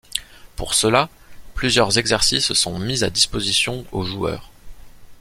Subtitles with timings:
[0.55, 1.09] Pour cela,
[1.53, 4.49] plusieurs exercices sont mis à disposition au joueur.